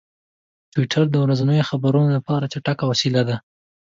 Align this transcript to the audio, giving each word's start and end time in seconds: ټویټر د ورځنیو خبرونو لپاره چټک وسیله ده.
ټویټر 0.73 1.05
د 1.11 1.15
ورځنیو 1.23 1.67
خبرونو 1.69 2.09
لپاره 2.17 2.49
چټک 2.53 2.79
وسیله 2.91 3.21
ده. 3.29 3.35